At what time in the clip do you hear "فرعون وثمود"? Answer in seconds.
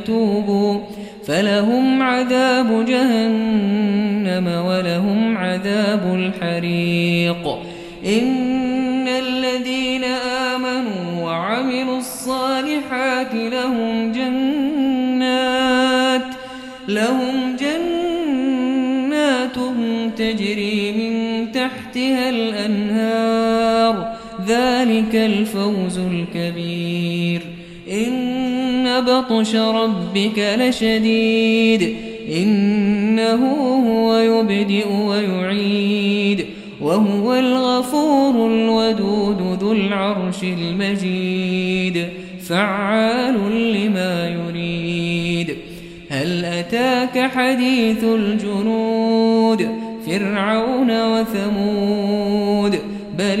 50.06-52.78